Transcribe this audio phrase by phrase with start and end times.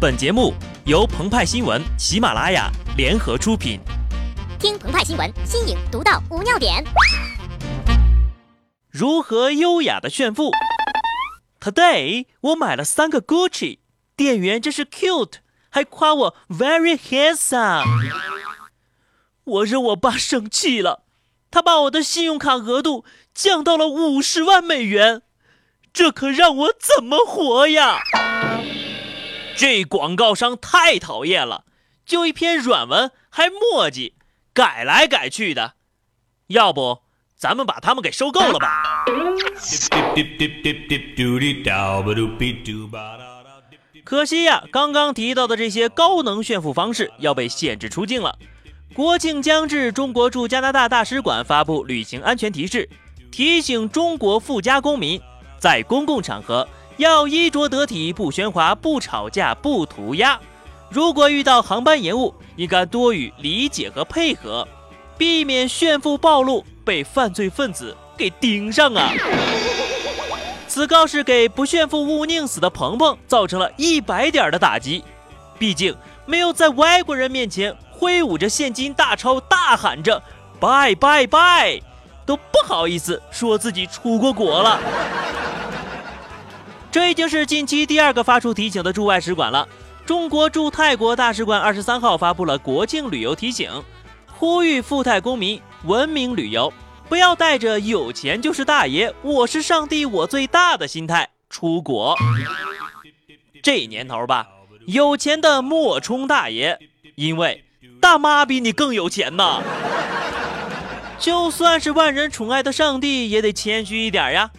[0.00, 0.54] 本节目
[0.86, 3.78] 由澎湃新闻、喜马拉雅联合出品。
[4.58, 6.82] 听澎湃新闻，新颖独到，无尿点。
[8.88, 10.52] 如何优雅的炫富
[11.60, 13.80] ？Today 我买了三个 Gucci，
[14.16, 15.34] 店员真是 cute，
[15.68, 17.84] 还夸我 very handsome。
[19.44, 21.02] 我惹我爸生气了，
[21.50, 23.04] 他把我的信用卡额度
[23.34, 25.20] 降到了五十万美元，
[25.92, 27.98] 这可让我怎么活呀？
[29.60, 31.64] 这广告商太讨厌了，
[32.06, 34.14] 就一篇软文还墨迹，
[34.54, 35.74] 改来改去的。
[36.46, 37.02] 要不
[37.36, 39.04] 咱们把他们给收购了吧？
[44.02, 48.38] 可惜呀，刚刚提到的这些高能炫富方式要被限制出境了。
[48.94, 52.88] 国庆将至，中国驻加拿大大使馆发布旅行安全提示，
[53.30, 55.20] 提醒中国富家公民
[55.58, 56.66] 在公共场合。
[56.96, 60.38] 要衣着得体，不喧哗，不吵架，不涂鸦。
[60.88, 64.66] 如果遇到航班延误，应该多予理解和配合，
[65.16, 69.12] 避免炫富暴露，被犯罪分子给盯上啊！
[70.66, 75.04] 此告示给不炫富勿宁死的鹏鹏造成了一百点的打击，
[75.58, 75.96] 毕竟
[76.26, 80.22] 没有在外国人面前挥舞着现金大钞，大喊着
[80.60, 81.80] 拜拜拜，
[82.26, 84.80] 都不好意思说自己出过国了。
[86.90, 89.68] 这已经是近期第二个发出提醒的驻外使馆了。
[90.04, 93.70] 中国驻泰国大使馆二十三号发布了国庆旅游提醒，
[94.26, 96.72] 呼吁赴泰公民文明旅游，
[97.08, 102.16] 不要带着“有钱就是大爷，我是上帝，我最大的”心态出国。
[103.62, 104.48] 这年头吧，
[104.86, 106.76] 有钱的莫充大爷，
[107.14, 107.62] 因为
[108.00, 109.62] 大妈比你更有钱呐。
[111.20, 114.50] 就算是万人宠爱的上帝，也得谦虚一点呀。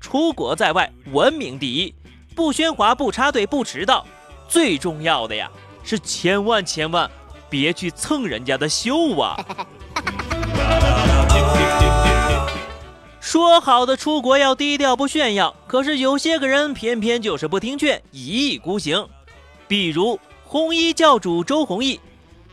[0.00, 1.94] 出国在外，文明第一，
[2.34, 4.04] 不喧哗，不插队，不迟到。
[4.48, 5.48] 最重要的呀，
[5.84, 7.08] 是千万千万
[7.48, 9.36] 别去蹭人家的秀啊！
[13.20, 19.06] 说好的出国要低调不炫耀，可是有些个人偏偏就是不听劝，一意孤行。
[19.68, 22.00] 比如红衣教主周鸿祎。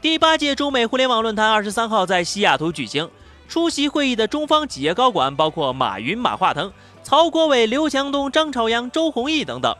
[0.00, 3.10] 第八届中美互联网论坛二十三号在西雅图举行，
[3.50, 6.72] 出席会议的中方企业高管包括马云、马化腾。
[7.02, 9.76] 曹国伟、刘强东、张朝阳、周鸿祎等等，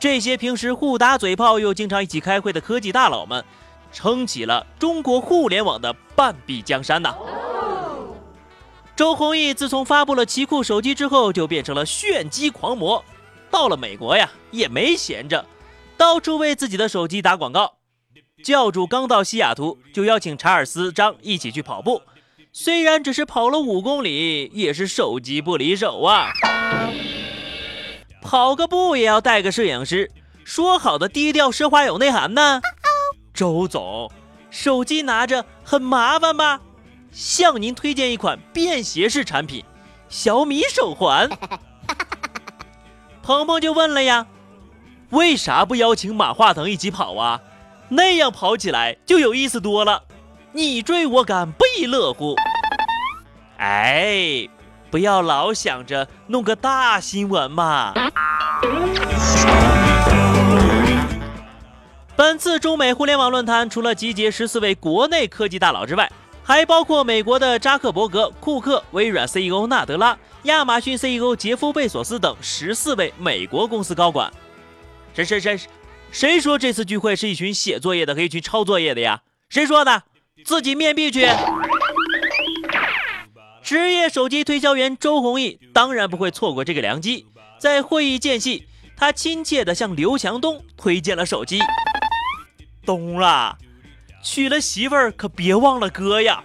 [0.00, 3.44] 这些平时互打嘴炮又经常一起开会的科技大佬们，
[3.92, 7.14] 撑起了中国互联网的半壁江山呐。
[8.96, 13.04] 周鸿祎自从发布了奇酷手机之后，就变成了炫机狂魔。
[13.52, 15.46] 到了美国呀，也没闲着，
[15.96, 17.74] 到处为自己的手机打广告。
[18.42, 22.02] 教主刚到西雅图，就邀请查尔斯、张一起去跑步。
[22.52, 26.32] 虽然只是跑了五公里，也是手机不离手啊！
[28.22, 30.10] 跑个步也要带个摄影师，
[30.44, 32.60] 说好的低调奢华有内涵呢？
[33.32, 34.10] 周总，
[34.50, 36.60] 手机拿着很麻烦吧？
[37.12, 39.64] 向您推荐一款便携式产品——
[40.08, 41.30] 小米手环。
[43.22, 44.26] 鹏鹏就问了呀，
[45.10, 47.40] 为啥不邀请马化腾一起跑啊？
[47.88, 50.02] 那样跑起来就有意思多了。
[50.52, 52.34] 你追我赶不亦乐乎？
[53.58, 54.48] 哎，
[54.90, 57.94] 不要老想着弄个大新闻嘛！
[62.16, 66.10] 本次中美互联网论坛除了集结十四位国内科技大佬之外，
[66.42, 74.28] 还包括美国的扎克伯格、库克、微软 CEO 纳德拉、亚马逊 CEO 杰夫贝索斯等十四位美国公司高管。
[75.14, 75.60] 谁谁谁
[76.10, 79.22] 谁说这次聚会是一群写作业的和一群抄作业的呀？
[79.48, 80.02] 谁说的？
[80.44, 81.28] 自己面壁去！
[83.62, 87.26] 职业手机推销员周鸿祎当然不会错过这个良机，
[87.58, 91.60] 在会议间隙，他亲切地向刘强东推荐了手机。
[92.84, 93.56] 东啊，
[94.24, 96.42] 娶了媳妇儿可别忘了哥呀！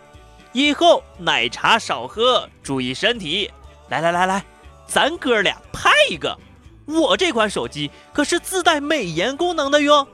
[0.52, 3.50] 以后奶茶少喝，注意身体。
[3.90, 4.46] 来来来来，
[4.88, 6.38] 咱哥俩拍一个！
[6.86, 10.08] 我这款手机可是自带美颜功能的哟，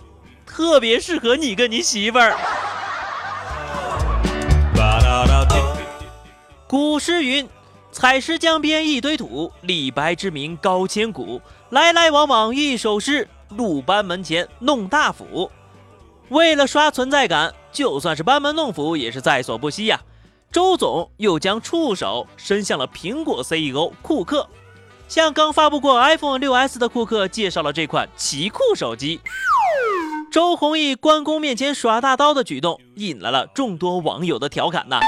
[0.46, 2.38] 特别适合你跟你媳妇儿。
[6.72, 7.46] 古诗云
[7.92, 11.42] ：“采石江边一堆土，李白之名高千古。
[11.70, 15.52] 来来往往一首诗，鲁班门前弄大斧。”
[16.32, 20.00] 为了刷存在感，就算是班门弄斧也是在所不惜呀。
[20.50, 24.48] 周总又将触手伸向了苹果 CEO 库克，
[25.10, 29.20] 向刚发布过 iPhone 6s 的库克介绍了这款奇酷手机。
[30.32, 35.02] 周鸿祎关公面前耍大刀的举动，引来了众多网友的调侃呐。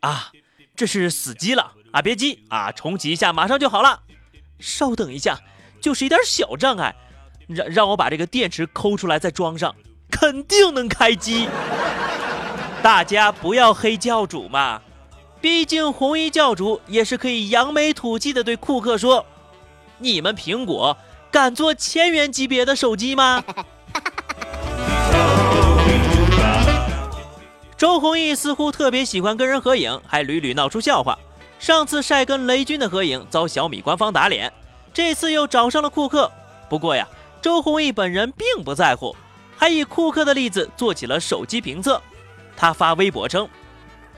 [0.00, 0.32] 啊！
[0.80, 2.00] 这是死机了啊！
[2.00, 4.00] 别急啊，重启一下，马上就好了。
[4.58, 5.38] 稍等一下，
[5.78, 6.96] 就是一点小障碍，
[7.48, 9.76] 让让我把这个电池抠出来再装上，
[10.10, 11.50] 肯定能开机。
[12.82, 14.80] 大家不要黑教主嘛，
[15.38, 19.26] 毕竟红衣教主也是可以扬眉吐气的对库克说
[20.00, 20.96] ：“你们苹果
[21.30, 23.44] 敢做千元级别的手机吗？”
[27.80, 31.18] 周鸿祎似乎特别喜欢跟人合影，还屡屡闹出笑话。
[31.58, 34.52] 上次晒跟雷军的合影遭小米官方打脸，
[34.92, 36.30] 这次又找上了库克。
[36.68, 37.08] 不过呀，
[37.40, 39.16] 周鸿祎本人并不在乎，
[39.56, 42.02] 还以库克的例子做起了手机评测。
[42.54, 43.48] 他发微博称，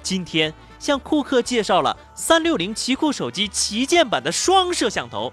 [0.02, 5.32] 今天向库克介绍了三六零奇酷手机旗舰版的双摄像头。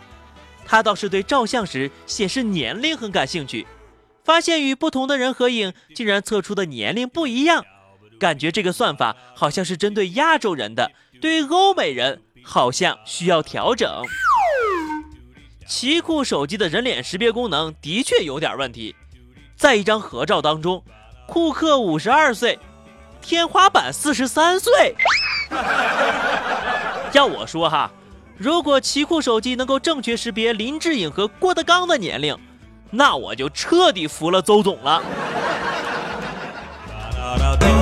[0.67, 3.65] 他倒是对照相时显示年龄很感兴趣，
[4.23, 7.65] 发现与不同的人合影，竟然测出的年龄不一样。
[8.19, 13.89] 感觉这个算法好像是针对亚洲人的，对于欧美人好像需要调整。
[15.65, 18.95] 奇酷手机的人脸识别功能的确有点问题，
[19.55, 20.83] 在一张合照当中，
[21.27, 22.59] 库克五十二岁，
[23.21, 24.95] 天花板四十三岁。
[27.13, 27.89] 要我说哈，
[28.37, 32.37] 如果奇酷手机能够正确识别林志颖和郭德纲的年龄，
[32.91, 35.03] 那我就彻底服了邹总了。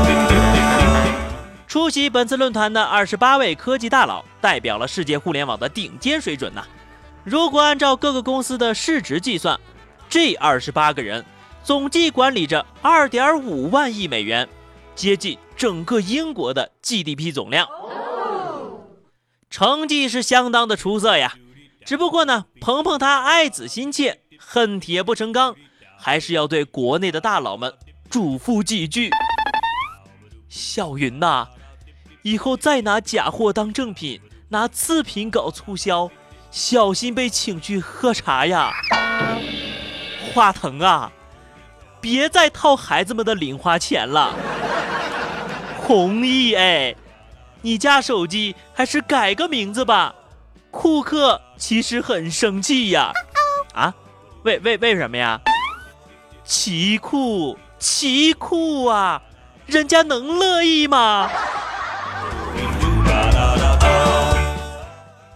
[1.68, 6.66] 出席本次论坛的二十八位科技大佬，代表了世界互联网的顶尖水准呐。
[7.26, 9.60] 如果按照各个公司的市值计算，
[10.08, 11.26] 这二十八个人
[11.62, 14.48] 总计管理着二点五万亿美元，
[14.96, 17.68] 接近整个英国的 GDP 总量，
[19.50, 21.36] 成绩是相当的出色呀。
[21.86, 25.54] 只不过呢，鹏鹏他爱子心切，恨铁不成钢，
[26.00, 27.74] 还是要对国内的大佬们
[28.10, 29.10] 嘱咐几句：
[30.48, 31.46] 小云呐。
[32.28, 34.20] 以后再拿假货当正品，
[34.50, 36.12] 拿次品搞促销，
[36.52, 38.70] 小心被请去喝茶呀！
[40.34, 41.10] 华腾啊，
[42.02, 44.36] 别再套孩子们的零花钱了。
[45.78, 46.94] 弘毅哎，
[47.62, 50.14] 你家手机还是改个名字吧。
[50.70, 53.14] 库克其实很生气呀。
[53.74, 53.94] 啊？
[54.44, 55.40] 为为为什么呀？
[56.44, 59.22] 奇酷奇酷啊，
[59.66, 61.30] 人家能乐意吗？